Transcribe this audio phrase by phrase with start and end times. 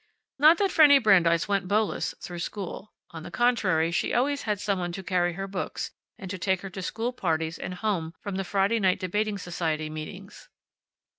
[0.39, 2.91] Not that Fanny Brandeis went beauless through school.
[3.11, 6.61] On the contrary, she always had some one to carry her books, and to take
[6.61, 10.49] her to the school parties and home from the Friday night debating society meetings.